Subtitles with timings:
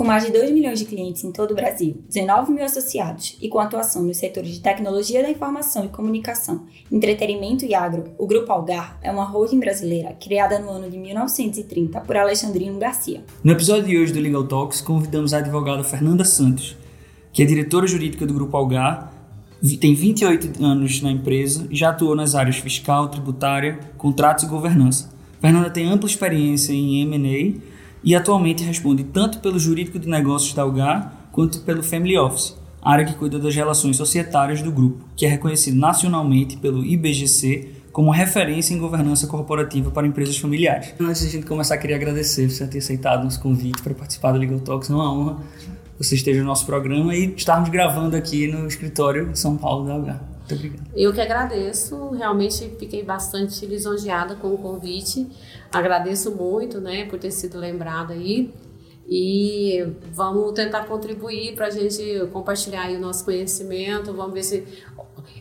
[0.00, 3.50] Com mais de 2 milhões de clientes em todo o Brasil, 19 mil associados e
[3.50, 8.50] com atuação nos setores de tecnologia da informação e comunicação, entretenimento e agro, o Grupo
[8.50, 13.22] Algar é uma holding brasileira criada no ano de 1930 por Alexandrino Garcia.
[13.44, 16.78] No episódio de hoje do Legal Talks, convidamos a advogada Fernanda Santos,
[17.30, 19.12] que é diretora jurídica do Grupo Algar,
[19.78, 25.12] tem 28 anos na empresa e já atuou nas áreas fiscal, tributária, contratos e governança.
[25.42, 27.69] Fernanda tem ampla experiência em M&A
[28.02, 33.04] e atualmente responde tanto pelo jurídico de negócios da Algar quanto pelo Family Office, área
[33.04, 38.72] que cuida das relações societárias do grupo, que é reconhecido nacionalmente pelo IBGC como referência
[38.72, 40.94] em governança corporativa para empresas familiares.
[41.00, 44.38] Antes de a gente começar, queria agradecer você ter aceitado nosso convite para participar do
[44.38, 44.88] Legal Talks.
[44.90, 45.38] É uma honra
[46.00, 49.92] você esteja no nosso programa e estarmos gravando aqui no escritório de São Paulo da
[49.92, 50.29] Algar.
[50.54, 50.82] Muito.
[50.94, 55.26] Eu que agradeço, realmente fiquei bastante lisonjeada com o convite.
[55.72, 58.52] Agradeço muito, né, por ter sido lembrada aí.
[59.12, 62.00] E vamos tentar contribuir para a gente
[62.32, 64.14] compartilhar o nosso conhecimento.
[64.14, 64.64] Vamos ver se.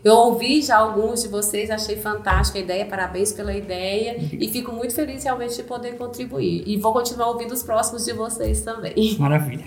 [0.03, 4.17] Eu ouvi já alguns de vocês, achei fantástica a ideia, parabéns pela ideia.
[4.31, 6.63] E fico muito feliz realmente de poder contribuir.
[6.65, 9.15] E vou continuar ouvindo os próximos de vocês também.
[9.19, 9.65] Maravilha.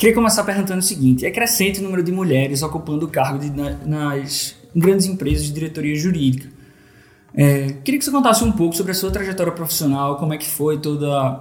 [0.00, 3.50] Queria começar perguntando o seguinte: é crescente o número de mulheres ocupando o cargo de,
[3.50, 6.48] nas grandes empresas de diretoria jurídica.
[7.34, 10.46] É, queria que você contasse um pouco sobre a sua trajetória profissional, como é que
[10.46, 11.40] foi toda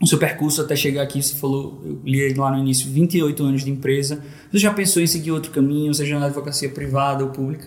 [0.00, 1.20] o seu percurso até chegar aqui.
[1.20, 4.22] Você falou, eu li lá no início, 28 anos de empresa.
[4.52, 7.66] Você já pensou em seguir outro caminho, seja na advocacia privada ou pública?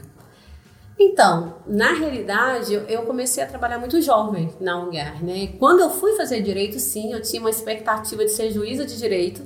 [0.98, 5.50] Então, na realidade, eu comecei a trabalhar muito jovem na UNGAR, né?
[5.60, 9.42] Quando eu fui fazer direito, sim, eu tinha uma expectativa de ser juíza de direito,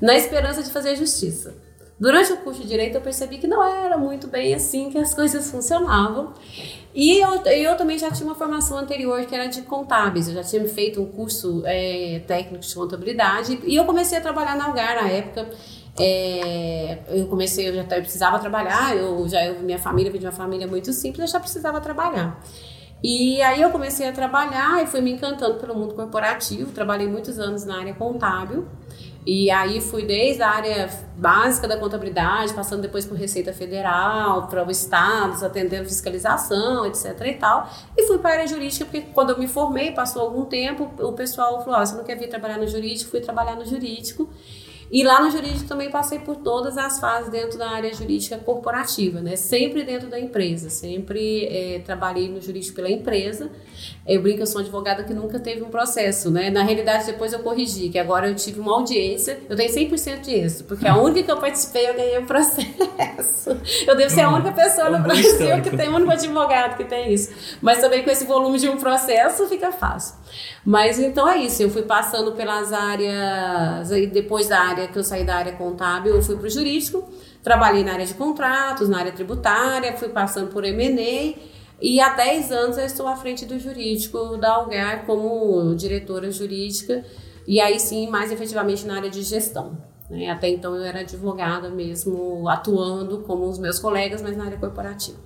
[0.00, 1.54] na esperança de fazer justiça.
[1.98, 5.14] Durante o curso de direito, eu percebi que não era muito bem assim que as
[5.14, 6.34] coisas funcionavam.
[6.94, 10.28] E eu, eu também já tinha uma formação anterior que era de contábeis.
[10.28, 14.56] Eu já tinha feito um curso é, técnico de contabilidade e eu comecei a trabalhar
[14.56, 15.48] na Algar na época.
[15.98, 18.94] É, eu comecei, eu já eu precisava trabalhar.
[18.94, 22.38] Eu já eu, minha família vem de uma família muito simples, eu já precisava trabalhar.
[23.02, 26.72] E aí eu comecei a trabalhar e fui me encantando pelo mundo corporativo.
[26.72, 28.66] Trabalhei muitos anos na área contábil.
[29.26, 34.64] E aí fui desde a área básica da contabilidade, passando depois por Receita Federal, para
[34.64, 37.68] o Estado, atendendo fiscalização, etc e tal.
[37.96, 41.12] E fui para a área jurídica, porque quando eu me formei, passou algum tempo, o
[41.12, 43.10] pessoal falou, ah, você não quer vir trabalhar no jurídico?
[43.10, 44.30] Fui trabalhar no jurídico.
[44.90, 49.20] E lá no jurídico também passei por todas as fases dentro da área jurídica corporativa,
[49.20, 49.34] né?
[49.36, 53.50] Sempre dentro da empresa, sempre é, trabalhei no jurídico pela empresa.
[54.06, 56.50] Eu brinco, eu sou advogada que nunca teve um processo, né?
[56.50, 60.34] Na realidade, depois eu corrigi, que agora eu tive uma audiência, eu tenho 100% de
[60.34, 63.56] êxito, porque a única que eu participei, eu ganhei o um processo.
[63.86, 67.12] Eu devo ser a única pessoa no Brasil que tem, o único advogado que tem
[67.12, 67.32] isso.
[67.60, 70.14] Mas também com esse volume de um processo, fica fácil.
[70.64, 75.04] Mas então é isso, eu fui passando pelas áreas, aí depois da área que eu
[75.04, 77.08] saí da área contábil, eu fui para o jurídico,
[77.42, 81.34] trabalhei na área de contratos, na área tributária, fui passando por M&A
[81.80, 87.04] e há 10 anos eu estou à frente do jurídico da Algar como diretora jurídica
[87.46, 89.78] e aí sim, mais efetivamente na área de gestão.
[90.10, 90.28] Né?
[90.30, 95.25] Até então eu era advogada mesmo, atuando como os meus colegas, mas na área corporativa.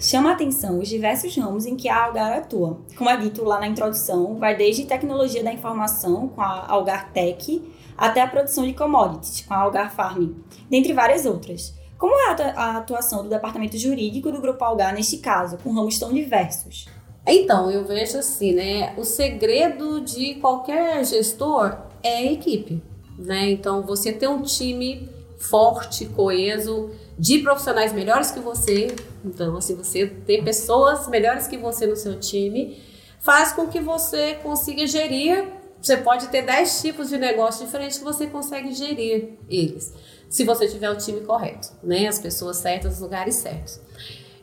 [0.00, 2.80] Chama a atenção os diversos ramos em que a Algar atua.
[2.96, 7.62] Como é dito lá na introdução, vai desde tecnologia da informação, com a Algar Tech,
[7.98, 10.34] até a produção de commodities, com a Algar Farming,
[10.70, 11.74] dentre várias outras.
[11.98, 16.10] Como é a atuação do departamento jurídico do Grupo Algar neste caso, com ramos tão
[16.10, 16.86] diversos?
[17.26, 18.94] Então, eu vejo assim, né?
[18.96, 22.82] O segredo de qualquer gestor é a equipe,
[23.18, 23.50] né?
[23.50, 30.06] Então, você ter um time forte, coeso, de profissionais melhores que você, então, assim, você
[30.06, 32.80] ter pessoas melhores que você no seu time,
[33.18, 35.44] faz com que você consiga gerir.
[35.80, 39.94] Você pode ter 10 tipos de negócio diferentes que você consegue gerir eles,
[40.28, 42.06] se você tiver o time correto, né?
[42.06, 43.80] As pessoas certas, os lugares certos.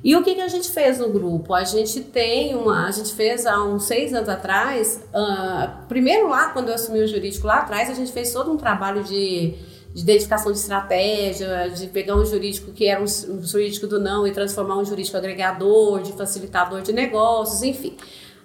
[0.03, 1.53] E o que, que a gente fez no grupo?
[1.53, 2.87] A gente tem uma.
[2.87, 5.03] A gente fez há uns seis anos atrás.
[5.13, 8.57] Uh, primeiro lá, quando eu assumi o jurídico lá atrás, a gente fez todo um
[8.57, 9.55] trabalho de
[9.97, 14.27] de identificação de estratégia, de pegar um jurídico que era um, um jurídico do não
[14.27, 17.97] e transformar um jurídico agregador, de facilitador de negócios, enfim.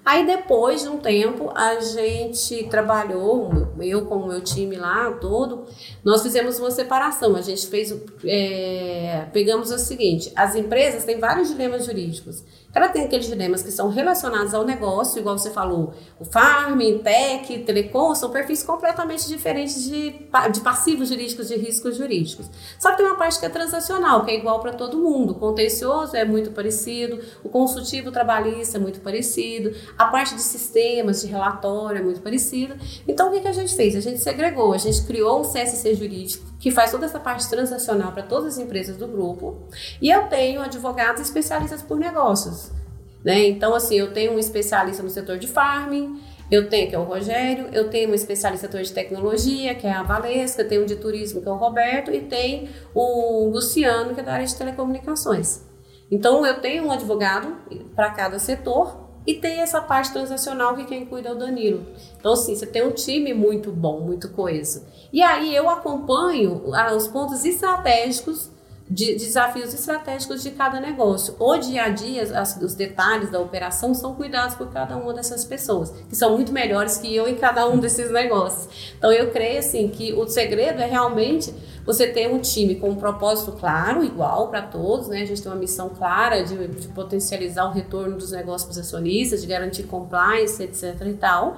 [0.02, 5.66] Aí depois de um tempo a gente trabalhou, eu com o meu time lá todo,
[6.02, 7.36] nós fizemos uma separação.
[7.36, 7.94] A gente fez,
[8.24, 12.42] é, pegamos o seguinte: as empresas têm vários dilemas jurídicos
[12.74, 17.58] ela tem aqueles dilemas que são relacionados ao negócio, igual você falou, o farming, tech,
[17.60, 20.10] telecom, são perfis completamente diferentes de,
[20.52, 22.48] de passivos jurídicos, de riscos jurídicos.
[22.78, 25.32] Só que tem uma parte que é transacional, que é igual para todo mundo.
[25.32, 31.20] O contencioso é muito parecido, o consultivo trabalhista é muito parecido, a parte de sistemas,
[31.20, 32.76] de relatório é muito parecida.
[33.06, 33.94] Então, o que, que a gente fez?
[33.94, 38.12] A gente segregou, a gente criou um CSC jurídico que faz toda essa parte transacional
[38.12, 39.66] para todas as empresas do grupo,
[40.00, 42.70] e eu tenho advogados especialistas por negócios.
[43.24, 43.48] Né?
[43.48, 47.02] Então, assim, eu tenho um especialista no setor de farming, eu tenho, que é o
[47.02, 51.42] Rogério, eu tenho um especialista de tecnologia, que é a Valesca, tenho um de turismo,
[51.42, 55.62] que é o Roberto, e tem o Luciano, que é da área de telecomunicações.
[56.12, 57.56] Então, eu tenho um advogado
[57.96, 61.86] para cada setor e tem essa parte transacional que quem cuida é o Danilo.
[62.18, 64.84] Então, assim, você tem um time muito bom, muito coeso.
[65.12, 68.51] E aí eu acompanho ah, os pontos estratégicos
[68.92, 71.34] de desafios estratégicos de cada negócio.
[71.38, 75.46] O dia a dia, as, os detalhes da operação são cuidados por cada uma dessas
[75.46, 78.92] pessoas, que são muito melhores que eu em cada um desses negócios.
[78.98, 81.54] Então eu creio assim que o segredo é realmente
[81.86, 85.22] você ter um time com um propósito claro, igual para todos, né?
[85.22, 88.86] A gente tem uma missão clara de, de potencializar o retorno dos negócios para os
[88.86, 91.00] acionistas, de garantir compliance, etc.
[91.06, 91.56] e tal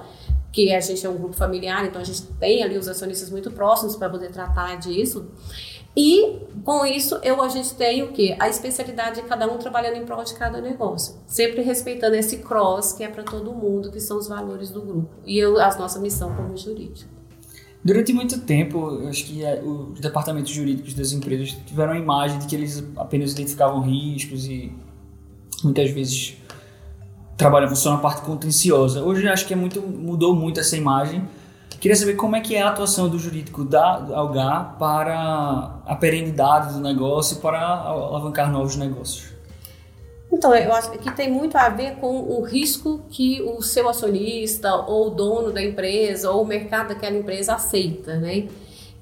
[0.55, 3.51] que a gente é um grupo familiar, então a gente tem ali os acionistas muito
[3.51, 5.29] próximos para poder tratar disso.
[5.95, 9.97] E com isso eu a gente tem o que a especialidade de cada um trabalhando
[9.97, 13.99] em prol de cada negócio, sempre respeitando esse cross que é para todo mundo, que
[13.99, 17.15] são os valores do grupo e eu, a nossa missão como jurídico.
[17.83, 22.39] Durante muito tempo, eu acho que é, os departamentos jurídicos das empresas tiveram a imagem
[22.39, 24.73] de que eles apenas identificavam riscos e
[25.63, 26.35] muitas vezes
[27.37, 29.03] trabalhavam só na parte contenciosa.
[29.03, 31.27] Hoje acho que é muito mudou muito essa imagem
[31.85, 36.73] Queria saber como é que é a atuação do jurídico da Algar para a perenidade
[36.73, 39.27] do negócio e para alavancar novos negócios.
[40.33, 44.73] Então, eu acho que tem muito a ver com o risco que o seu acionista
[44.73, 48.47] ou o dono da empresa ou o mercado daquela empresa aceita, né?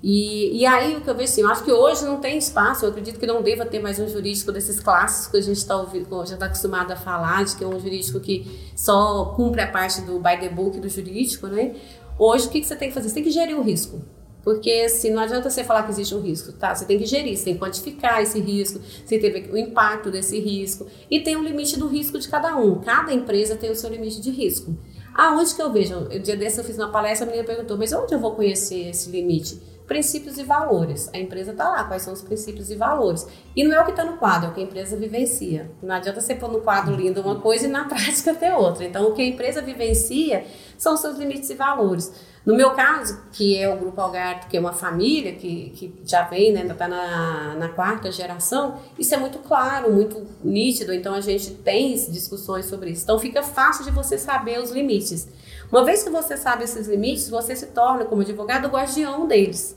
[0.03, 2.83] E, e aí o que eu vejo assim, eu acho que hoje não tem espaço,
[2.83, 5.81] eu acredito que não deva ter mais um jurídico desses clássicos que a gente está
[6.25, 8.45] já está acostumado a falar, de que é um jurídico que
[8.75, 11.73] só cumpre a parte do by the book do jurídico, né?
[12.17, 13.09] Hoje, o que, você tem que fazer?
[13.09, 14.01] Você tem que gerir o risco.
[14.43, 16.75] Porque assim, não adianta você falar que existe um risco, tá?
[16.75, 19.57] Você tem que gerir, você tem que quantificar esse risco, você tem que ver o
[19.57, 20.85] impacto desse risco.
[21.09, 22.81] E tem um limite do risco de cada um.
[22.81, 24.75] Cada empresa tem o seu limite de risco.
[25.13, 25.95] Aonde que eu vejo?
[25.97, 28.89] O dia desse eu fiz uma palestra, a menina perguntou, mas onde eu vou conhecer
[28.89, 29.61] esse limite?
[29.87, 31.09] Princípios e valores.
[31.13, 33.27] A empresa está lá, quais são os princípios e valores.
[33.55, 35.71] E não é o que está no quadro, é o que a empresa vivencia.
[35.81, 38.85] Não adianta você pôr no quadro lindo uma coisa e na prática ter outra.
[38.85, 40.45] Então, o que a empresa vivencia
[40.77, 42.13] são os seus limites e valores.
[42.45, 46.23] No meu caso, que é o Grupo Algarto, que é uma família que, que já
[46.23, 51.13] vem, né, ainda está na, na quarta geração, isso é muito claro, muito nítido, então
[51.13, 53.03] a gente tem discussões sobre isso.
[53.03, 55.29] Então fica fácil de você saber os limites.
[55.73, 59.75] Uma vez que você sabe esses limites, você se torna, como advogado, o guardião deles.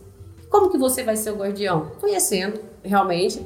[0.51, 1.91] Como que você vai ser o guardião?
[1.99, 3.43] Conhecendo, realmente,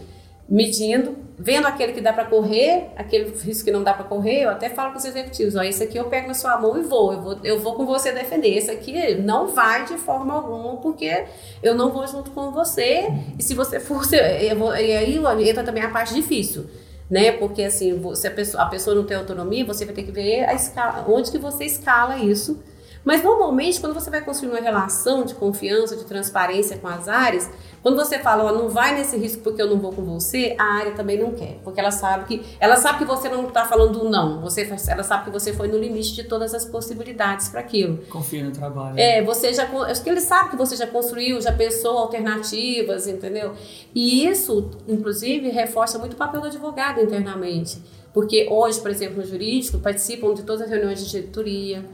[0.48, 4.50] medindo, vendo aquele que dá para correr, aquele risco que não dá para correr, eu
[4.50, 7.12] até falo com os executivos, ó, esse aqui eu pego na sua mão e vou,
[7.12, 11.26] eu vou, eu vou com você defender, esse aqui não vai de forma alguma, porque
[11.62, 13.06] eu não vou junto com você,
[13.38, 16.66] e se você for, eu vou, e aí entra também a parte difícil,
[17.10, 20.12] né, porque assim, se a pessoa, a pessoa não tem autonomia, você vai ter que
[20.12, 22.62] ver a escala, onde que você escala isso,
[23.04, 27.48] mas normalmente, quando você vai construir uma relação de confiança, de transparência com as áreas,
[27.82, 30.64] quando você fala, ó, não vai nesse risco porque eu não vou com você, a
[30.64, 34.08] área também não quer, porque ela sabe que ela sabe que você não está falando
[34.08, 37.98] não, você ela sabe que você foi no limite de todas as possibilidades para aquilo.
[38.10, 38.98] Confia no trabalho.
[38.98, 43.54] É, você já acho que ele sabe que você já construiu, já pensou alternativas, entendeu?
[43.94, 47.78] E isso, inclusive, reforça muito o papel do advogado internamente,
[48.12, 51.84] porque hoje, por exemplo, no jurídico participam de todas as reuniões de diretoria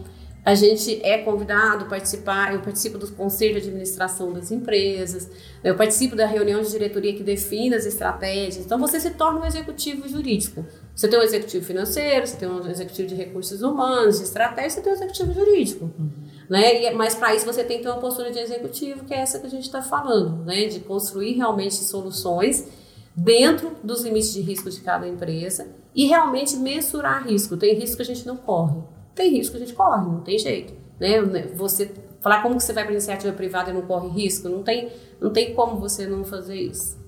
[0.46, 5.28] a gente é convidado a participar, eu participo do conselho de administração das empresas,
[5.64, 8.64] eu participo da reunião de diretoria que define as estratégias.
[8.64, 10.64] Então você se torna um executivo jurídico.
[10.94, 14.82] Você tem um executivo financeiro, você tem um executivo de recursos humanos, de estratégia, você
[14.82, 15.90] tem um executivo jurídico.
[15.98, 16.10] Uhum.
[16.48, 16.84] Né?
[16.84, 19.40] E, mas para isso você tem que ter uma postura de executivo, que é essa
[19.40, 20.66] que a gente está falando, né?
[20.66, 22.68] de construir realmente soluções
[23.16, 27.56] dentro dos limites de risco de cada empresa e realmente mensurar risco.
[27.56, 30.74] Tem risco que a gente não corre tem risco, a gente corre, não tem jeito.
[31.00, 31.20] Né?
[31.54, 34.92] Você falar como que você vai para iniciativa privada e não corre risco, não tem,
[35.20, 37.04] não tem como você não fazer isso.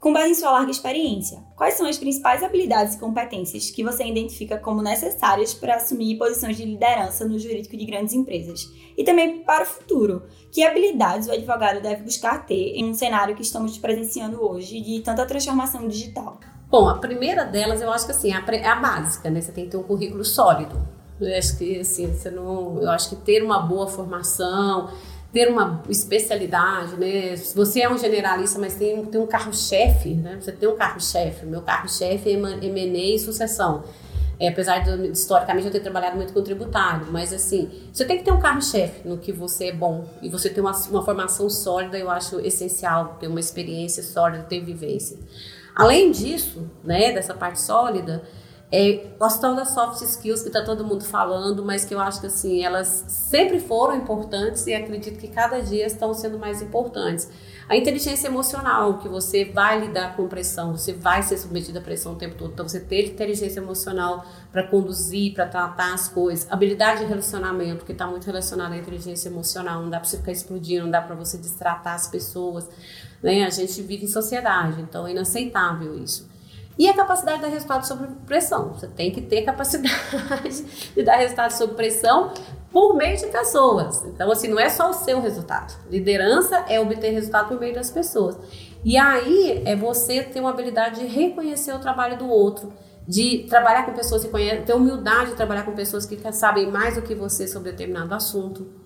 [0.00, 4.04] Com base em sua larga experiência, quais são as principais habilidades e competências que você
[4.04, 8.70] identifica como necessárias para assumir posições de liderança no jurídico de grandes empresas?
[8.98, 13.34] E também para o futuro, que habilidades o advogado deve buscar ter em um cenário
[13.34, 16.38] que estamos presenciando hoje de tanta transformação digital?
[16.68, 19.40] Bom, a primeira delas eu acho que assim, é a básica, né?
[19.40, 20.86] Você tem que ter um currículo sólido.
[21.20, 24.90] Eu acho que assim, você não, eu acho que ter uma boa formação,
[25.32, 27.34] ter uma especialidade, né?
[27.54, 30.38] Você é um generalista, mas tem, tem um carro-chefe, né?
[30.40, 31.44] Você tem um carro-chefe.
[31.44, 33.82] Meu carro-chefe é M&A e sucessão.
[34.38, 37.06] É, apesar de, historicamente, eu ter trabalhado muito com tributário.
[37.10, 40.04] Mas, assim, você tem que ter um carro-chefe no que você é bom.
[40.22, 43.16] E você ter uma, uma formação sólida, eu acho essencial.
[43.18, 45.18] Ter uma experiência sólida, ter vivência.
[45.74, 48.22] Além disso, né, dessa parte sólida,
[48.72, 52.64] é, das soft skills que está todo mundo falando, mas que eu acho que assim,
[52.64, 57.28] elas sempre foram importantes e acredito que cada dia estão sendo mais importantes.
[57.68, 62.12] A inteligência emocional, que você vai lidar com pressão, você vai ser submetido à pressão
[62.12, 62.52] o tempo todo.
[62.52, 66.46] Então, você ter inteligência emocional para conduzir, para tratar as coisas.
[66.50, 69.82] Habilidade de relacionamento, que está muito relacionada à inteligência emocional.
[69.82, 72.68] Não dá para você ficar explodindo, não dá para você destratar as pessoas.
[73.22, 73.44] Né?
[73.44, 76.33] A gente vive em sociedade, então é inaceitável isso.
[76.78, 78.72] E a capacidade de dar resultado sob pressão.
[78.72, 79.94] Você tem que ter capacidade
[80.94, 82.32] de dar resultado sob pressão
[82.72, 84.04] por meio de pessoas.
[84.04, 85.72] Então, assim, não é só o seu resultado.
[85.88, 88.36] Liderança é obter resultado por meio das pessoas.
[88.84, 92.72] E aí é você ter uma habilidade de reconhecer o trabalho do outro,
[93.06, 96.96] de trabalhar com pessoas que conhecem, ter humildade de trabalhar com pessoas que sabem mais
[96.96, 98.83] do que você sobre determinado assunto.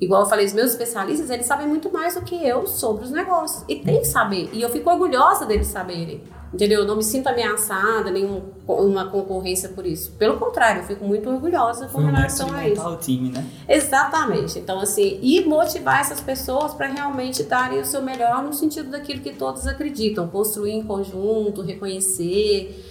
[0.00, 3.10] Igual eu falei, os meus especialistas, eles sabem muito mais do que eu sobre os
[3.10, 3.64] negócios.
[3.66, 4.50] E tem que saber.
[4.52, 6.22] E eu fico orgulhosa deles saberem.
[6.52, 6.80] Entendeu?
[6.80, 10.12] Eu não me sinto ameaçada, nenhuma concorrência por isso.
[10.12, 12.88] Pelo contrário, eu fico muito orgulhosa com relação a isso.
[12.88, 13.44] o time, né?
[13.68, 14.58] Exatamente.
[14.58, 19.20] Então, assim, e motivar essas pessoas para realmente darem o seu melhor no sentido daquilo
[19.20, 20.28] que todos acreditam.
[20.28, 22.84] Construir em conjunto, reconhecer.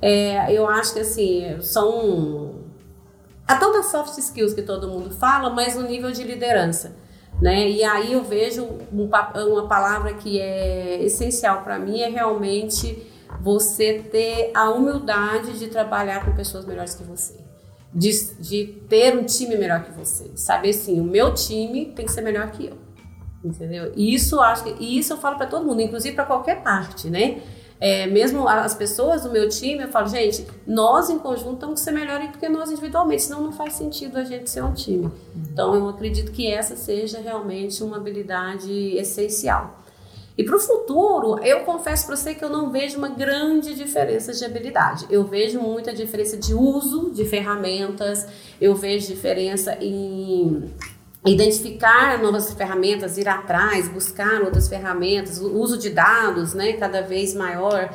[0.00, 2.61] É, eu acho que, assim, são.
[3.52, 6.96] Há tantas soft skills que todo mundo fala, mas no nível de liderança.
[7.38, 7.68] Né?
[7.68, 13.06] E aí eu vejo uma palavra que é essencial para mim é realmente
[13.42, 17.34] você ter a humildade de trabalhar com pessoas melhores que você.
[17.92, 20.30] De, de ter um time melhor que você.
[20.34, 22.78] Saber assim, o meu time tem que ser melhor que eu.
[23.44, 23.92] Entendeu?
[23.94, 27.10] E isso, acho que, e isso eu falo para todo mundo, inclusive para qualquer parte,
[27.10, 27.42] né?
[27.84, 31.84] É, mesmo as pessoas do meu time, eu falo, gente, nós em conjunto temos que
[31.84, 35.10] ser melhores do que nós individualmente, senão não faz sentido a gente ser um time.
[35.52, 39.82] Então, eu acredito que essa seja realmente uma habilidade essencial.
[40.38, 44.32] E para o futuro, eu confesso para você que eu não vejo uma grande diferença
[44.32, 45.04] de habilidade.
[45.10, 48.28] Eu vejo muita diferença de uso de ferramentas,
[48.60, 50.70] eu vejo diferença em
[51.30, 57.34] identificar novas ferramentas, ir atrás, buscar outras ferramentas, o uso de dados, né, cada vez
[57.34, 57.92] maior.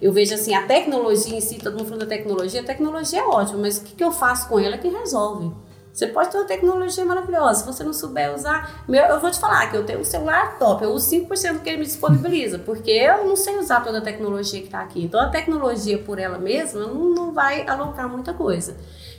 [0.00, 3.22] Eu vejo assim, a tecnologia em si, todo mundo falando da tecnologia, a tecnologia é
[3.22, 5.52] ótima, mas o que, eu faço com ela que resolve?
[5.92, 8.84] Você pode ter uma tecnologia maravilhosa, se você não souber usar.
[8.88, 11.68] Meu, eu vou te falar que eu tenho um celular top, eu uso 5% que
[11.68, 15.04] ele me disponibiliza, porque eu não sei usar toda a tecnologia que está aqui.
[15.04, 18.76] Então a tecnologia por ela mesma não, não vai alocar muita coisa.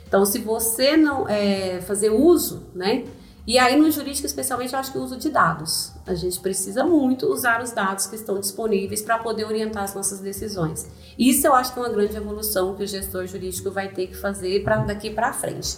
[0.08, 3.04] Então, se você não é, fazer uso, né?
[3.44, 5.92] E aí, no jurídico, especialmente, eu acho que o uso de dados.
[6.06, 10.20] A gente precisa muito usar os dados que estão disponíveis para poder orientar as nossas
[10.20, 10.88] decisões.
[11.18, 14.16] Isso eu acho que é uma grande evolução que o gestor jurídico vai ter que
[14.16, 15.76] fazer para daqui para frente.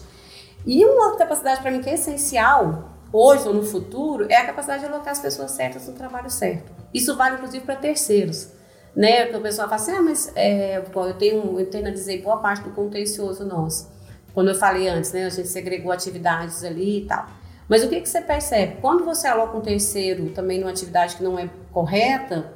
[0.66, 4.46] E uma outra capacidade para mim que é essencial, hoje ou no futuro, é a
[4.46, 6.70] capacidade de alocar as pessoas certas no trabalho certo.
[6.92, 8.48] Isso vale, inclusive, para terceiros.
[8.94, 9.22] Né?
[9.22, 12.70] Porque o pessoal fala assim, ah, mas é, eu, tenho, eu internalizei boa parte do
[12.70, 13.90] contencioso nosso.
[14.34, 17.26] Quando eu falei antes, né, a gente segregou atividades ali e tal.
[17.68, 18.76] Mas o que, que você percebe?
[18.80, 22.52] Quando você aloca um terceiro também numa atividade que não é correta,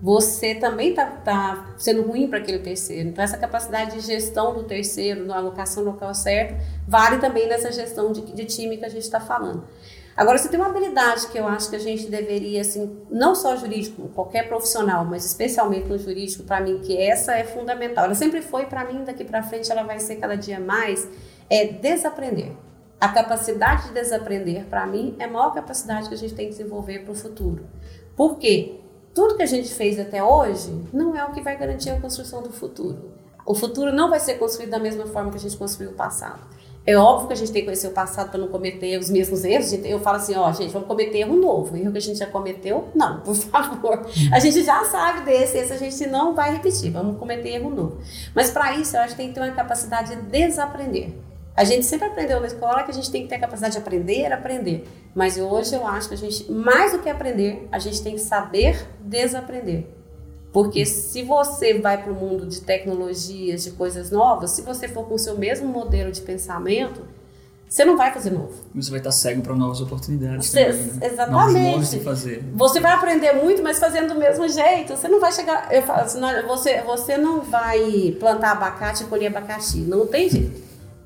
[0.00, 3.08] você também está tá sendo ruim para aquele terceiro.
[3.08, 6.54] Então, essa capacidade de gestão do terceiro, na alocação local certo,
[6.86, 9.64] vale também nessa gestão de, de time que a gente está falando.
[10.16, 13.56] Agora, você tem uma habilidade que eu acho que a gente deveria, assim, não só
[13.56, 18.04] jurídico, qualquer profissional, mas especialmente no jurídico, para mim, que essa é fundamental.
[18.04, 21.08] Ela sempre foi, para mim, daqui para frente, ela vai ser cada dia mais,
[21.50, 22.52] é desaprender.
[23.04, 26.52] A capacidade de desaprender, para mim, é a maior capacidade que a gente tem que
[26.52, 27.66] desenvolver para o futuro.
[28.16, 28.80] Por quê?
[29.12, 32.42] Tudo que a gente fez até hoje não é o que vai garantir a construção
[32.42, 33.10] do futuro.
[33.44, 36.40] O futuro não vai ser construído da mesma forma que a gente construiu o passado.
[36.86, 39.44] É óbvio que a gente tem que conhecer o passado para não cometer os mesmos
[39.44, 39.70] erros.
[39.84, 41.76] Eu falo assim, ó, gente, vamos cometer erro novo.
[41.76, 42.88] Erro que a gente já cometeu?
[42.94, 44.06] Não, por favor.
[44.32, 46.90] A gente já sabe desse, esse a gente não vai repetir.
[46.90, 47.98] Vamos cometer erro novo.
[48.34, 51.12] Mas para isso, eu acho que tem que ter uma capacidade de desaprender.
[51.56, 53.78] A gente sempre aprendeu na escola que a gente tem que ter a capacidade de
[53.78, 54.88] aprender, aprender.
[55.14, 58.20] Mas hoje eu acho que a gente, mais do que aprender, a gente tem que
[58.20, 59.86] saber desaprender.
[60.52, 65.06] Porque se você vai para o mundo de tecnologias, de coisas novas, se você for
[65.06, 67.02] com o seu mesmo modelo de pensamento,
[67.68, 68.52] você não vai fazer novo.
[68.74, 70.46] Você vai estar cego para novas oportunidades.
[70.46, 71.06] Você, também, né?
[71.06, 71.90] Exatamente.
[71.90, 72.44] De fazer.
[72.54, 74.96] Você vai aprender muito, mas fazendo do mesmo jeito.
[74.96, 75.72] Você não vai chegar.
[75.72, 79.78] Eu falo, assim, você, você não vai plantar abacate e colher abacaxi.
[79.78, 80.63] Não tem jeito.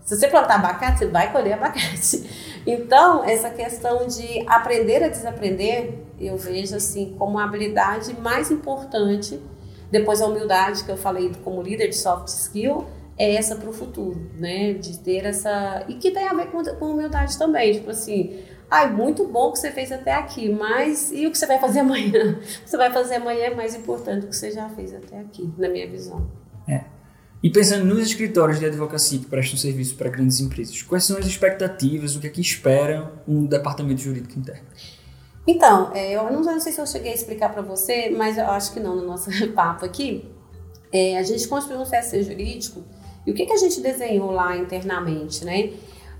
[0.09, 2.25] Se você plantar abacate, você vai colher abacate.
[2.67, 9.41] Então, essa questão de aprender a desaprender, eu vejo assim como a habilidade mais importante.
[9.91, 12.85] Depois a humildade que eu falei como líder de soft skill
[13.17, 14.75] é essa para o futuro, né?
[14.75, 15.85] De ter essa.
[15.89, 17.73] E que tem a ver com, com humildade também.
[17.73, 18.39] Tipo assim,
[18.71, 21.81] ai, muito bom que você fez até aqui, mas e o que você vai fazer
[21.81, 22.33] amanhã?
[22.33, 25.21] O que você vai fazer amanhã é mais importante do que você já fez até
[25.21, 26.27] aqui, na minha visão.
[27.43, 31.27] E pensando nos escritórios de advocacia que prestam serviço para grandes empresas, quais são as
[31.27, 34.67] expectativas, o que é que espera um departamento jurídico interno?
[35.47, 38.47] Então, é, eu não, não sei se eu cheguei a explicar para você, mas eu
[38.47, 40.29] acho que não no nosso papo aqui.
[40.93, 42.83] É, a gente construiu um CSC jurídico
[43.27, 45.73] e o que, que a gente desenhou lá internamente, né?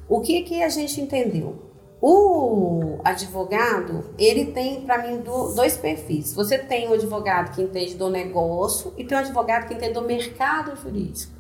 [0.09, 1.68] O que, que a gente entendeu?
[2.01, 5.21] O advogado, ele tem, para mim,
[5.55, 6.33] dois perfis.
[6.33, 10.03] Você tem o advogado que entende do negócio e tem o advogado que entende do
[10.03, 11.33] mercado jurídico.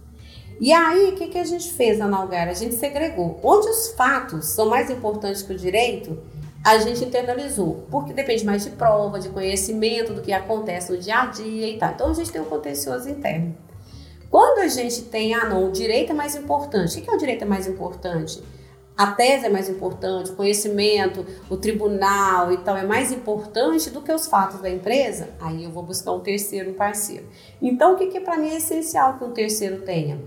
[0.60, 2.48] E aí, o que, que a gente fez na Nalgar?
[2.48, 3.38] A gente segregou.
[3.44, 6.18] Onde os fatos são mais importantes que o direito,
[6.64, 7.86] a gente internalizou.
[7.88, 11.78] Porque depende mais de prova, de conhecimento, do que acontece no dia a dia e
[11.78, 11.92] tal.
[11.92, 13.56] Então, a gente tem um contencioso interno.
[14.28, 16.98] Quando a gente tem, ah não, o direito é mais importante.
[16.98, 18.42] O que é o direito é mais importante?
[18.98, 24.02] A tese é mais importante, o conhecimento, o tribunal e tal é mais importante do
[24.02, 25.28] que os fatos da empresa?
[25.40, 27.24] Aí eu vou buscar um terceiro, parceiro.
[27.62, 30.20] Então, o que, que para mim é essencial que um terceiro tenha?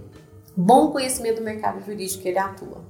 [0.56, 2.82] Bom conhecimento do mercado jurídico que ele atua.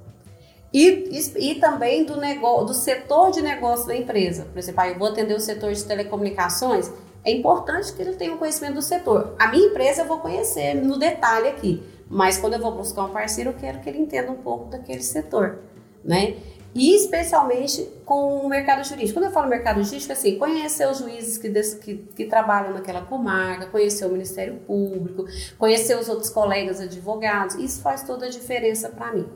[0.72, 4.46] E, e, e, também do, negócio, do setor de negócio da empresa.
[4.46, 6.92] Por exemplo, ah, eu vou atender o setor de telecomunicações,
[7.26, 9.36] é importante que ele tenha um conhecimento do setor.
[9.40, 13.10] A minha empresa eu vou conhecer no detalhe aqui, mas quando eu vou buscar um
[13.10, 15.60] parceiro, eu quero que ele entenda um pouco daquele setor,
[16.04, 16.36] né?
[16.74, 19.20] E especialmente com o mercado jurídico.
[19.20, 23.66] Quando eu falo mercado jurídico, assim, conhecer os juízes que, que, que trabalham naquela comarca,
[23.66, 25.26] conhecer o Ministério Público,
[25.58, 29.28] conhecer os outros colegas advogados, isso faz toda a diferença para mim.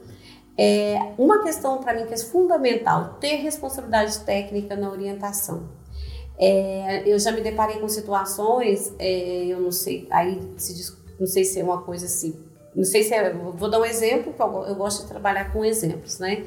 [0.57, 5.69] É uma questão para mim que é fundamental, ter responsabilidade técnica na orientação.
[6.37, 11.43] É, eu já me deparei com situações, é, eu não sei, aí se, não sei
[11.43, 12.44] se é uma coisa assim,
[12.75, 16.19] não sei se é, vou dar um exemplo, que eu, gosto de trabalhar com exemplos,
[16.19, 16.43] né?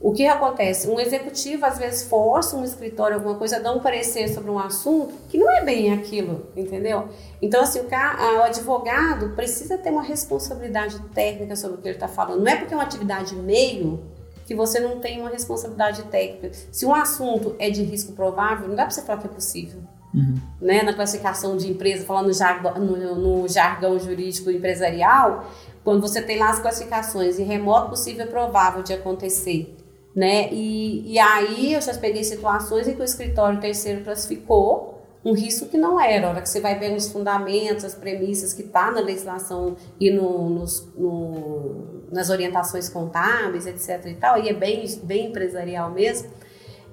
[0.00, 0.86] O que acontece?
[0.86, 5.14] Um executivo às vezes força um escritório, alguma coisa, dar um parecer sobre um assunto
[5.30, 7.08] que não é bem aquilo, entendeu?
[7.40, 11.96] Então, assim, o, cara, o advogado precisa ter uma responsabilidade técnica sobre o que ele
[11.96, 12.42] está falando.
[12.42, 14.02] Não é porque é uma atividade meio
[14.44, 16.50] que você não tem uma responsabilidade técnica.
[16.70, 19.80] Se um assunto é de risco provável, não dá para você falar que é possível.
[20.14, 20.36] Uhum.
[20.60, 20.82] Né?
[20.82, 25.50] Na classificação de empresa, falando no jargão, no, jargão jurídico empresarial,
[25.82, 29.76] quando você tem lá as classificações em remoto possível e provável de acontecer.
[30.14, 30.48] Né?
[30.52, 35.66] E, e aí eu já peguei situações em que o escritório terceiro classificou um risco
[35.66, 36.26] que não era.
[36.26, 40.10] A hora que você vai ver nos fundamentos, as premissas que está na legislação e
[40.10, 44.06] no, nos, no, nas orientações contábeis, etc.
[44.06, 46.30] e tal, e é bem, bem empresarial mesmo,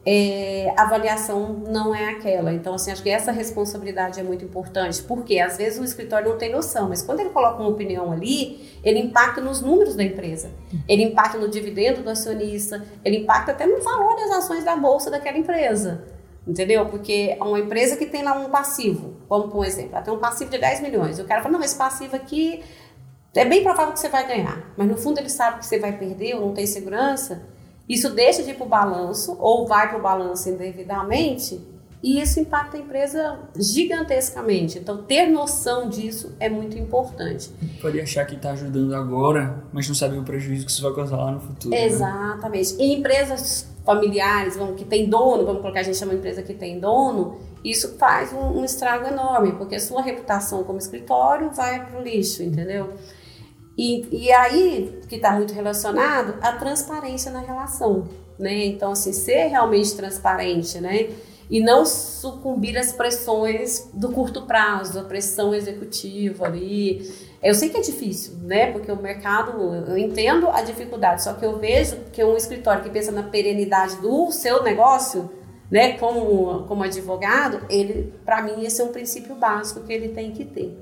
[0.05, 2.51] é, a avaliação não é aquela.
[2.53, 6.37] Então, assim, acho que essa responsabilidade é muito importante, porque às vezes o escritório não
[6.37, 10.49] tem noção, mas quando ele coloca uma opinião ali, ele impacta nos números da empresa,
[10.87, 15.11] ele impacta no dividendo do acionista, ele impacta até no valor das ações da bolsa
[15.11, 16.03] daquela empresa.
[16.47, 16.87] Entendeu?
[16.87, 20.17] Porque uma empresa que tem lá um passivo, vamos por um exemplo, ela tem um
[20.17, 21.19] passivo de 10 milhões.
[21.19, 22.63] O cara fala, não, esse passivo aqui
[23.35, 24.73] é bem provável que você vai ganhar.
[24.75, 27.43] Mas no fundo ele sabe que você vai perder ou não tem segurança.
[27.91, 31.59] Isso deixa de ir para o balanço ou vai para o balanço indevidamente
[32.01, 34.79] e isso impacta a empresa gigantescamente.
[34.79, 37.51] Então, ter noção disso é muito importante.
[37.81, 41.17] Pode achar que está ajudando agora, mas não sabe o prejuízo que isso vai causar
[41.17, 41.69] lá no futuro.
[41.69, 41.85] Né?
[41.85, 42.75] Exatamente.
[42.75, 42.85] Né?
[42.85, 46.79] E empresas familiares, vamos, que tem dono, vamos colocar, a gente chama empresa que tem
[46.79, 51.99] dono, isso faz um, um estrago enorme, porque a sua reputação como escritório vai para
[51.99, 52.93] o lixo, entendeu?
[53.77, 58.07] E, e aí, que está muito relacionado, a transparência na relação,
[58.37, 58.65] né?
[58.65, 61.09] Então, assim, ser realmente transparente, né?
[61.49, 67.05] E não sucumbir às pressões do curto prazo, a pressão executiva ali,
[67.43, 68.71] eu sei que é difícil, né?
[68.71, 72.89] Porque o mercado, eu entendo a dificuldade, só que eu vejo que um escritório que
[72.89, 75.29] pensa na perenidade do seu negócio,
[75.71, 80.31] né, como, como advogado, ele, para mim, esse é um princípio básico que ele tem
[80.31, 80.77] que ter.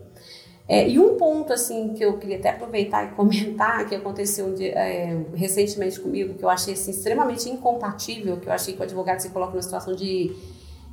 [0.72, 5.18] É, e um ponto, assim, que eu queria até aproveitar e comentar, que aconteceu é,
[5.34, 9.30] recentemente comigo, que eu achei, assim, extremamente incompatível, que eu achei que o advogado se
[9.30, 10.32] coloca numa situação de,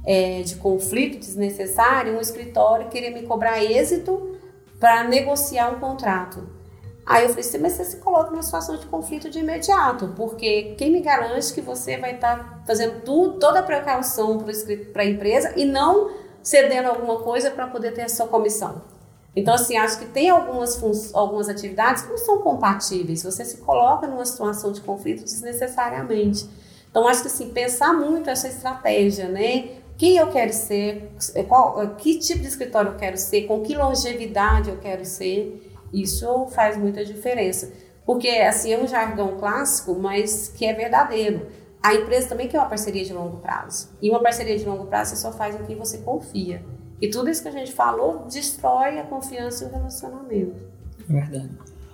[0.07, 4.39] é, de conflito desnecessário, um escritório queria me cobrar êxito
[4.81, 6.49] para negociar um contrato.
[7.05, 10.75] Aí eu falei assim, mas você se coloca numa situação de conflito de imediato, porque
[10.79, 14.43] quem me garante que você vai estar tá fazendo tudo, toda a precaução
[14.95, 16.11] para a empresa e não
[16.43, 18.96] cedendo alguma coisa para poder ter a sua comissão?
[19.37, 20.83] Então, assim, acho que tem algumas,
[21.15, 23.23] algumas atividades que não são compatíveis.
[23.23, 26.49] Você se coloca numa situação de conflito desnecessariamente.
[26.91, 29.83] Então, acho que, assim, pensar muito essa estratégia, né?
[29.99, 31.13] Quem eu quero ser,
[31.49, 36.47] qual, que tipo de escritório eu quero ser, com que longevidade eu quero ser isso
[36.49, 37.73] faz muita diferença.
[38.05, 41.47] Porque, assim, é um jargão clássico, mas que é verdadeiro.
[41.83, 43.91] A empresa também quer uma parceria de longo prazo.
[44.01, 46.65] E uma parceria de longo prazo você só faz em quem você confia.
[47.01, 50.57] E tudo isso que a gente falou destrói a confiança e o relacionamento.
[51.09, 51.51] É verdade.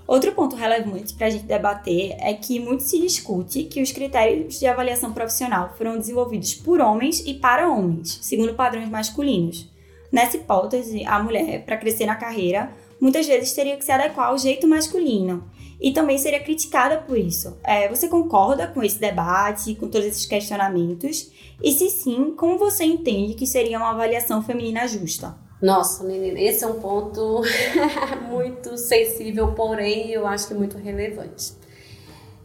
[0.07, 4.59] Outro ponto relevante para a gente debater é que muito se discute que os critérios
[4.59, 9.71] de avaliação profissional foram desenvolvidos por homens e para homens, segundo padrões masculinos.
[10.11, 14.39] Nessa hipótese, a mulher, para crescer na carreira, muitas vezes teria que se adequar ao
[14.39, 15.45] jeito masculino
[15.83, 17.59] e também seria criticada por isso.
[17.65, 21.33] É, você concorda com esse debate, com todos esses questionamentos?
[21.61, 25.37] E se sim, como você entende que seria uma avaliação feminina justa?
[25.61, 27.43] Nossa, menina, esse é um ponto
[28.31, 31.53] muito sensível, porém eu acho que muito relevante.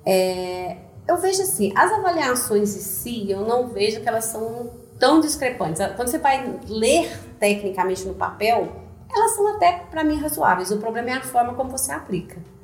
[0.03, 5.19] É, eu vejo assim, as avaliações em si, eu não vejo que elas são tão
[5.19, 5.79] discrepantes.
[5.95, 8.67] Quando você vai ler tecnicamente no papel,
[9.15, 10.71] elas são até, para mim, razoáveis.
[10.71, 12.56] O problema é a forma como você aplica.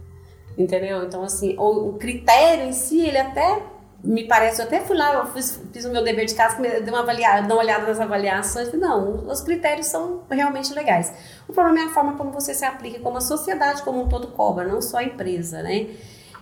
[0.57, 1.03] Entendeu?
[1.03, 3.61] Então, assim, o, o critério em si, ele até
[4.03, 6.81] me parece, eu até fui lá, eu fiz, fiz o meu dever de casa, dei
[6.89, 11.13] uma, avaliada, uma olhada nas avaliações, não, os critérios são realmente legais.
[11.47, 14.27] O problema é a forma como você se aplica, como a sociedade como um todo
[14.27, 15.87] cobra, não só a empresa, né?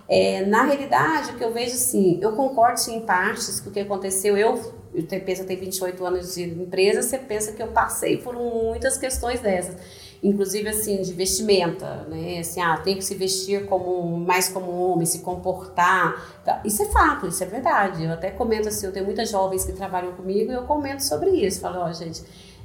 [0.08, 3.80] É, na realidade, o que eu vejo, sim, eu concordo em partes com o que
[3.80, 4.36] aconteceu.
[4.36, 4.60] Eu,
[4.92, 8.98] eu penso, eu tenho 28 anos de empresa, você pensa que eu passei por muitas
[8.98, 9.76] questões dessas.
[10.22, 12.38] Inclusive, assim, de vestimenta, né?
[12.38, 16.40] Assim, ah, tem que se vestir como, mais como homem, se comportar.
[16.44, 16.62] Tá.
[16.64, 18.04] Isso é fato, isso é verdade.
[18.04, 21.30] Eu até comento assim, eu tenho muitas jovens que trabalham comigo e eu comento sobre
[21.30, 21.60] isso.
[21.60, 22.22] Falo, ó, oh, gente,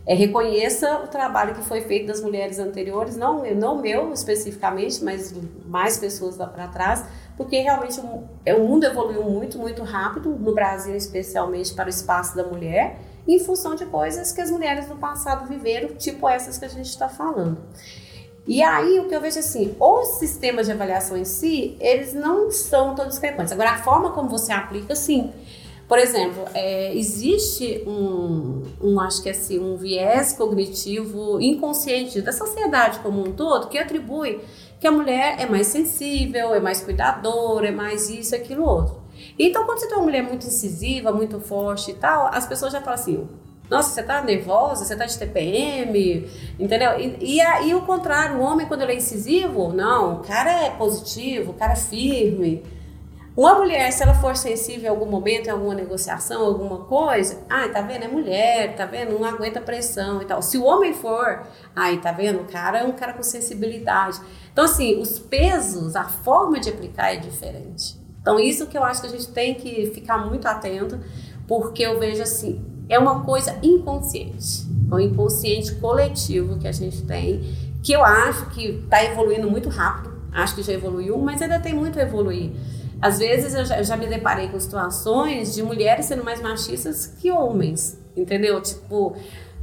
[0.08, 5.34] é, reconheça o trabalho que foi feito das mulheres anteriores, não, não meu especificamente, mas
[5.66, 7.04] mais pessoas lá para trás,
[7.36, 11.90] porque realmente o, é, o mundo evoluiu muito, muito rápido, no Brasil especialmente para o
[11.90, 16.58] espaço da mulher, em função de coisas que as mulheres do passado viveram, tipo essas
[16.58, 17.58] que a gente está falando.
[18.48, 22.50] E aí o que eu vejo assim, os sistemas de avaliação em si, eles não
[22.50, 23.52] são tão discrepantes.
[23.52, 25.34] Agora, a forma como você aplica, sim.
[25.86, 32.32] Por exemplo, é, existe um, um, acho que é assim, um viés cognitivo inconsciente da
[32.32, 34.40] sociedade como um todo que atribui
[34.80, 39.07] que a mulher é mais sensível, é mais cuidadora, é mais isso, aquilo, outro.
[39.40, 42.82] Então, quando você tem uma mulher muito incisiva, muito forte e tal, as pessoas já
[42.82, 43.28] falam assim:
[43.70, 46.92] nossa, você tá nervosa, você tá de TPM, entendeu?
[47.20, 51.52] E, aí o contrário, o homem, quando ele é incisivo, não, o cara é positivo,
[51.52, 52.64] o cara é firme.
[53.36, 57.72] Uma mulher, se ela for sensível em algum momento, em alguma negociação, alguma coisa, ai,
[57.72, 58.06] tá vendo?
[58.06, 59.20] É mulher, tá vendo?
[59.20, 60.42] Não aguenta pressão e tal.
[60.42, 61.46] Se o homem for,
[61.76, 62.40] ai, tá vendo?
[62.42, 64.20] O cara é um cara com sensibilidade.
[64.52, 68.07] Então, assim, os pesos, a forma de aplicar é diferente.
[68.28, 71.00] Então, isso que eu acho que a gente tem que ficar muito atento,
[71.48, 77.04] porque eu vejo assim, é uma coisa inconsciente, é um inconsciente coletivo que a gente
[77.04, 77.42] tem,
[77.82, 81.74] que eu acho que está evoluindo muito rápido, acho que já evoluiu, mas ainda tem
[81.74, 82.52] muito a evoluir.
[83.02, 87.08] Às vezes eu já, eu já, me deparei com situações de mulheres sendo mais machistas
[87.08, 88.60] que homens, entendeu?
[88.60, 89.16] Tipo,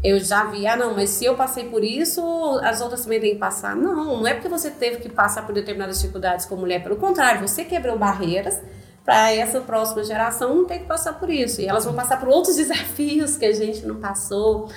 [0.04, 2.22] eu já vi, ah, não, mas se eu passei por isso,
[2.62, 3.74] as outras também têm que passar.
[3.74, 7.46] Não, não é porque você teve que passar por determinadas dificuldades como mulher, pelo contrário,
[7.46, 8.60] você quebrou barreiras
[9.04, 11.60] para essa próxima geração não ter que passar por isso.
[11.60, 14.68] E elas vão passar por outros desafios que a gente não passou.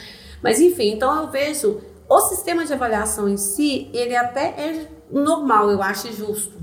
[0.42, 5.70] Mas enfim, então eu vejo o sistema de avaliação em si, ele até é normal,
[5.70, 6.58] eu acho justo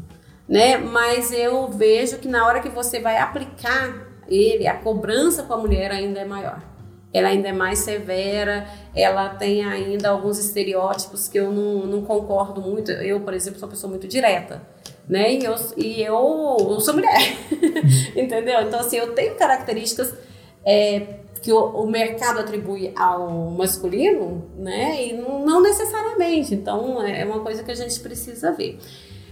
[0.48, 0.76] né?
[0.76, 5.58] Mas eu vejo que na hora que você vai aplicar ele, a cobrança com a
[5.58, 6.62] mulher ainda é maior.
[7.14, 12.60] Ela ainda é mais severa, ela tem ainda alguns estereótipos que eu não, não concordo
[12.60, 12.90] muito.
[12.90, 14.60] Eu, por exemplo, sou uma pessoa muito direta,
[15.08, 15.32] né?
[15.32, 17.20] E eu, e eu, eu sou mulher,
[18.16, 18.60] entendeu?
[18.62, 20.12] Então, assim, eu tenho características
[20.66, 25.06] é, que o, o, mercado atribui ao masculino, né?
[25.06, 26.52] E não, necessariamente.
[26.52, 28.80] Então, é uma coisa que a gente precisa ver.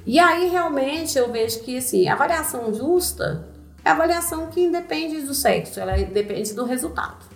[0.07, 3.49] E aí realmente eu vejo que assim, a avaliação justa
[3.85, 7.32] é a avaliação que independe do sexo, ela depende do resultado.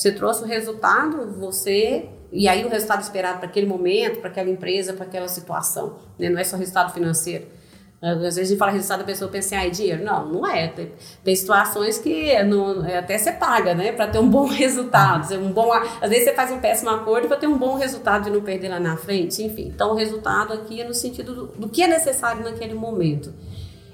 [0.00, 4.48] Você trouxe o resultado, você e aí o resultado esperado para aquele momento, para aquela
[4.48, 6.30] empresa, para aquela situação, né?
[6.30, 7.44] não é só resultado financeiro.
[8.00, 10.02] Às vezes a gente fala resultado, a pessoa pensa assim, ah, é dinheiro.
[10.02, 10.68] Não, não é.
[10.68, 10.90] Tem,
[11.22, 13.92] tem situações que não, é, até você paga, né?
[13.92, 15.34] Para ter um bom resultado.
[15.34, 18.30] Um bom, às vezes você faz um péssimo acordo para ter um bom resultado de
[18.30, 19.42] não perder lá na frente.
[19.42, 23.34] Enfim, então o resultado aqui é no sentido do, do que é necessário naquele momento.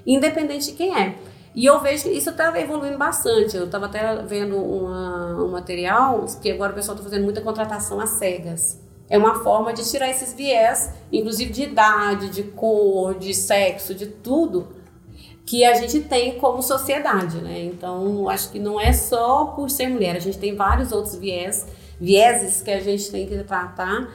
[0.05, 1.15] Independente de quem é.
[1.57, 3.57] E eu vejo que isso está evoluindo bastante.
[3.57, 7.99] Eu estava até vendo uma, um material que agora o pessoal está fazendo muita contratação
[7.99, 8.79] às cegas.
[9.09, 14.05] É uma forma de tirar esses viés, inclusive de idade, de cor, de sexo, de
[14.05, 14.67] tudo
[15.47, 17.63] que a gente tem como sociedade, né?
[17.63, 21.65] Então, acho que não é só por ser mulher, a gente tem vários outros viés,
[21.99, 24.07] vieses que a gente tem que tratar.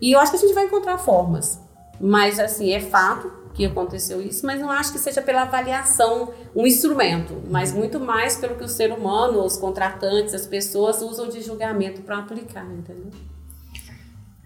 [0.00, 1.60] E eu acho que a gente vai encontrar formas.
[2.00, 6.66] Mas assim, é fato que aconteceu isso, mas não acho que seja pela avaliação um
[6.66, 11.42] instrumento, mas muito mais pelo que o ser humano, os contratantes, as pessoas usam de
[11.42, 13.10] julgamento para aplicar, entendeu?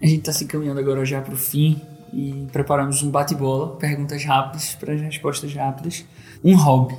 [0.01, 4.23] A gente está se encaminhando agora já para o fim e preparamos um bate-bola, perguntas
[4.23, 6.05] rápidas para respostas rápidas.
[6.43, 6.97] Um hobby.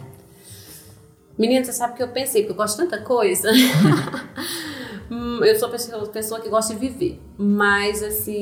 [1.38, 3.51] Menina, você sabe que eu pensei, porque eu gosto de tanta coisa.
[5.11, 8.33] Hum, eu sou pessoa, pessoa que gosta de viver, mas assim,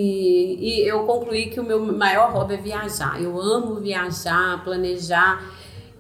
[0.59, 3.21] e eu concluí que o meu maior hobby é viajar.
[3.21, 5.43] Eu amo viajar, planejar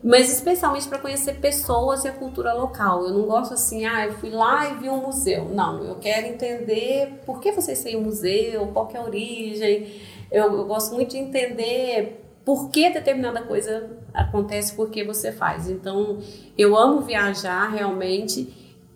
[0.04, 3.06] mas especialmente para conhecer pessoas e a cultura local.
[3.06, 5.46] Eu não gosto assim, ah, eu fui lá e vi um museu.
[5.46, 9.90] Não, eu quero entender por que vocês têm um museu, qual é a origem.
[10.30, 15.70] Eu, eu gosto muito de entender por que determinada coisa acontece, por que você faz.
[15.70, 16.18] Então,
[16.58, 18.52] eu amo viajar realmente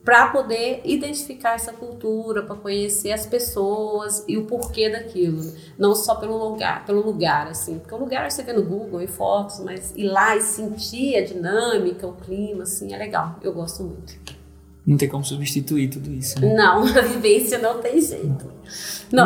[0.09, 6.15] para poder identificar essa cultura, para conhecer as pessoas e o porquê daquilo, não só
[6.15, 9.93] pelo lugar, pelo lugar assim, porque o lugar você vê no Google e fotos, mas
[9.95, 13.39] ir lá e sentir a dinâmica, o clima, assim, é legal.
[13.43, 14.15] Eu gosto muito.
[14.87, 16.55] Não tem como substituir tudo isso, né?
[16.55, 18.47] Não, a vivência não tem jeito.
[18.47, 18.58] Não,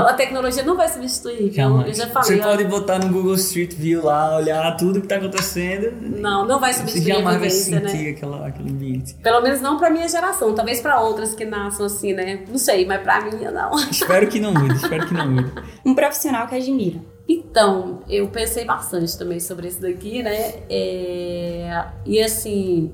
[0.07, 1.57] a tecnologia não vai substituir.
[1.59, 2.23] Eu já falei.
[2.23, 5.93] Você pode botar no Google Street View lá, olhar tudo que está acontecendo.
[6.01, 8.11] Não, não vai substituir você jamais a vivência, vai sentir né?
[8.11, 9.15] aquela, aquele ambiente.
[9.15, 10.55] Pelo menos não para minha geração.
[10.55, 12.45] Talvez para outras que nasçam assim, né?
[12.49, 13.73] Não sei, mas para minha não.
[13.91, 15.53] Espero que não mude, espero que não mude.
[15.85, 17.01] Um profissional que admira.
[17.29, 20.55] Então, eu pensei bastante também sobre isso daqui, né?
[20.69, 21.85] É...
[22.05, 22.93] E assim,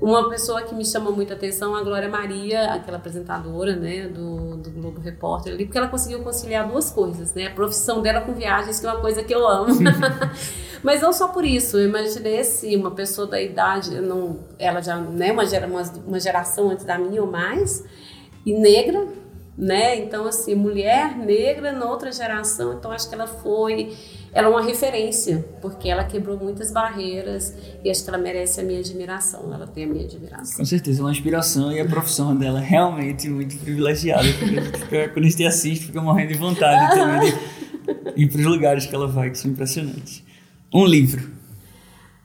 [0.00, 4.56] uma pessoa que me chama muita atenção é a Glória Maria, aquela apresentadora, né, do,
[4.56, 8.32] do Globo Repórter ali, porque ela conseguiu conciliar duas coisas, né, a profissão dela com
[8.32, 9.74] viagens, que é uma coisa que eu amo.
[10.84, 14.96] Mas não só por isso, eu imaginei assim, uma pessoa da idade, não, ela já,
[14.96, 17.84] né, uma, gera, uma, uma geração antes da minha ou mais,
[18.46, 19.04] e negra,
[19.56, 23.96] né, então assim, mulher negra na outra geração, então acho que ela foi
[24.38, 28.62] ela é uma referência, porque ela quebrou muitas barreiras e acho que ela merece a
[28.62, 29.52] minha admiração.
[29.52, 30.58] Ela tem a minha admiração.
[30.58, 34.22] Com certeza, é uma inspiração e a profissão dela é realmente muito privilegiada.
[35.12, 37.32] quando a gente assiste, fica morrendo de vontade também
[38.14, 40.22] de ir para os lugares que ela vai, que são impressionantes.
[40.72, 41.32] Um livro.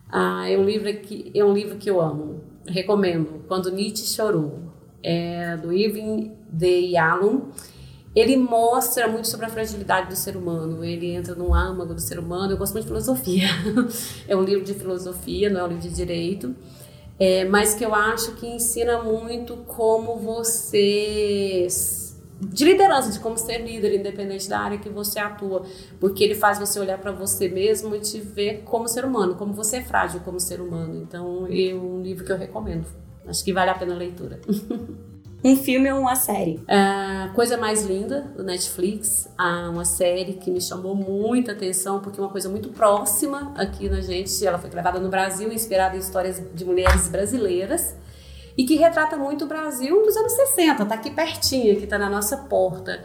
[0.08, 2.42] Ah, é um livro que, é um livro que eu amo.
[2.68, 3.44] Recomendo.
[3.48, 4.60] Quando Nietzsche Chorou.
[5.02, 7.48] É do Irving de Yalom
[8.16, 10.84] ele mostra muito sobre a fragilidade do ser humano.
[10.84, 12.54] Ele entra no âmago do ser humano.
[12.54, 13.48] Eu gosto muito de filosofia.
[14.28, 16.56] é um livro de filosofia, não é um livro de direito.
[17.20, 21.68] É, mas que eu acho que ensina muito como você
[22.42, 25.64] de liderança, de como ser líder, independente da área que você atua,
[26.00, 29.54] porque ele faz você olhar para você mesmo e te ver como ser humano, como
[29.54, 31.02] você é frágil como ser humano.
[31.02, 32.86] Então, é um livro que eu recomendo.
[33.26, 34.42] Acho que vale a pena a leitura.
[35.44, 36.64] Um filme ou uma série?
[36.70, 39.30] Uh, Coisa Mais Linda, do Netflix.
[39.38, 43.90] Uh, uma série que me chamou muita atenção, porque é uma coisa muito próxima aqui
[43.90, 44.46] na gente.
[44.46, 47.94] Ela foi gravada no Brasil, inspirada em histórias de mulheres brasileiras.
[48.58, 52.10] E que retrata muito o Brasil dos anos 60, tá aqui pertinho, que tá na
[52.10, 53.04] nossa porta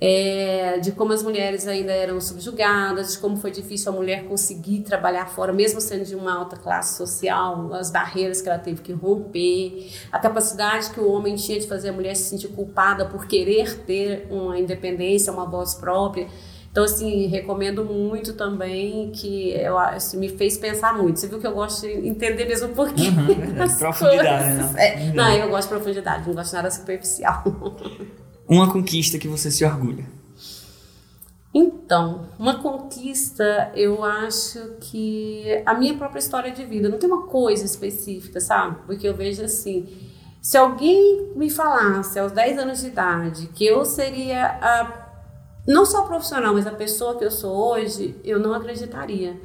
[0.00, 4.80] é, de como as mulheres ainda eram subjugadas, de como foi difícil a mulher conseguir
[4.80, 8.92] trabalhar fora, mesmo sendo de uma alta classe social, as barreiras que ela teve que
[8.92, 13.26] romper, a capacidade que o homem tinha de fazer a mulher se sentir culpada por
[13.26, 16.26] querer ter uma independência, uma voz própria.
[16.70, 21.18] Então, assim, recomendo muito também, que eu, assim, me fez pensar muito.
[21.18, 23.08] Você viu que eu gosto de entender mesmo por quê.
[23.08, 24.74] Uhum, profundidade, né?
[24.78, 27.42] É, não, eu gosto de profundidade, não gosto de nada superficial.
[28.50, 30.04] Uma conquista que você se orgulha?
[31.54, 37.28] Então, uma conquista, eu acho que a minha própria história de vida, não tem uma
[37.28, 38.78] coisa específica, sabe?
[38.86, 39.88] Porque eu vejo assim,
[40.42, 45.10] se alguém me falasse aos 10 anos de idade que eu seria a,
[45.64, 49.40] não só profissional, mas a pessoa que eu sou hoje, eu não acreditaria.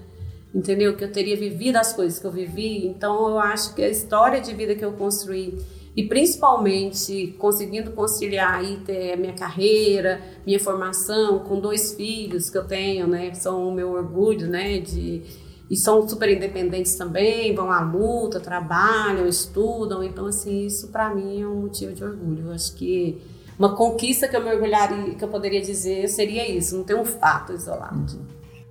[0.52, 0.96] Entendeu?
[0.96, 2.88] Que eu teria vivido as coisas que eu vivi.
[2.88, 5.60] Então, eu acho que a história de vida que eu construí
[5.96, 8.80] e principalmente conseguindo conciliar aí
[9.18, 14.48] minha carreira, minha formação com dois filhos que eu tenho, né, são o meu orgulho,
[14.48, 15.22] né, de,
[15.70, 20.04] e são super independentes também, vão à luta, trabalham, estudam.
[20.04, 22.48] Então, assim, isso para mim é um motivo de orgulho.
[22.48, 23.20] Eu acho que
[23.58, 27.54] uma conquista que eu mergulharia, que eu poderia dizer seria isso, não tem um fato
[27.54, 28.20] isolado.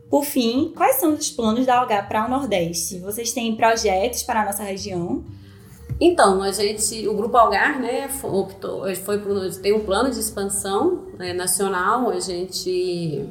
[0.09, 3.01] Por fim, quais são os planos da Algar para o Nordeste?
[3.01, 5.25] Vocês têm projetos para a nossa região?
[6.01, 11.05] Então, a gente, o Grupo Algar, né, optou, foi pro, tem um plano de expansão
[11.17, 13.29] né, nacional, a gente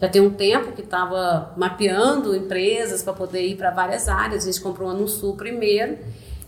[0.00, 4.44] já tem um tempo que estava mapeando empresas para poder ir para várias áreas.
[4.44, 5.98] A gente comprou no Sul primeiro.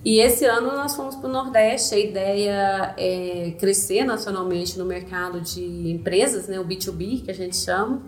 [0.05, 1.95] E esse ano nós fomos para o Nordeste.
[1.95, 7.57] A ideia é crescer nacionalmente no mercado de empresas, né, o B2B, que a gente
[7.57, 8.03] chama.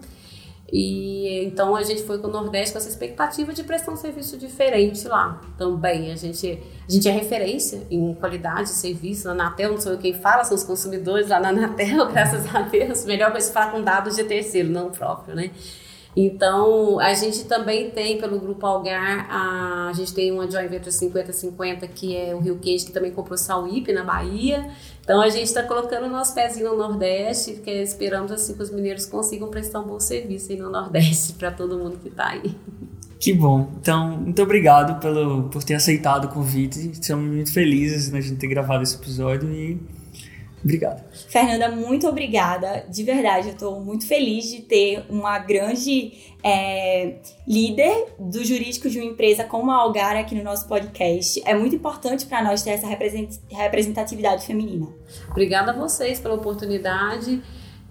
[0.72, 4.37] E então a gente foi com o Nordeste com essa expectativa de prestar um serviço
[4.37, 6.12] diferente lá também.
[6.12, 9.98] A gente, a gente é referência em qualidade de serviço na Anatel, não sou eu
[9.98, 13.04] quem fala, são os consumidores lá na Anatel, graças a Deus.
[13.04, 15.50] Melhor é falar com dados de terceiro, não próprio, né?
[16.16, 20.90] Então, a gente também tem, pelo Grupo Algar, a, a gente tem uma joint venture
[20.90, 24.68] 50-50, que é o Rio Queijo, que também comprou Sauípe, na Bahia.
[25.11, 28.70] Então, a gente está colocando o nosso pezinho no Nordeste, porque esperamos assim que os
[28.70, 32.55] mineiros consigam prestar um bom serviço aí no Nordeste para todo mundo que está aí.
[33.18, 33.73] Que bom.
[33.81, 36.92] Então, muito obrigado pelo, por ter aceitado o convite.
[36.92, 39.81] Estamos muito felizes na gente ter gravado esse episódio e
[40.62, 41.03] Obrigado.
[41.29, 42.85] Fernanda, muito obrigada.
[42.88, 46.12] De verdade, eu estou muito feliz de ter uma grande
[46.44, 47.14] é,
[47.46, 51.42] líder do jurídico de uma empresa como a Algar aqui no nosso podcast.
[51.46, 52.87] É muito importante para nós ter essa
[53.49, 54.88] representatividade feminina.
[55.31, 57.42] Obrigada a vocês pela oportunidade.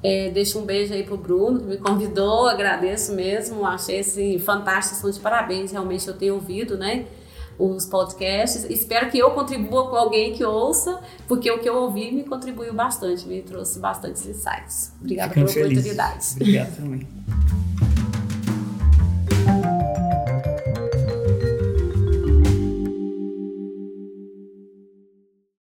[0.01, 4.95] É, deixo um beijo aí pro Bruno, que me convidou, agradeço mesmo, achei assim, fantástico,
[4.95, 7.05] são de parabéns, realmente eu tenho ouvido, né?
[7.59, 8.63] Os podcasts.
[8.69, 12.73] Espero que eu contribua com alguém que ouça, porque o que eu ouvi me contribuiu
[12.73, 14.93] bastante, me trouxe bastantes insights.
[15.01, 15.77] Obrigada pela feliz.
[15.77, 16.25] oportunidade.
[16.35, 17.07] Obrigado também.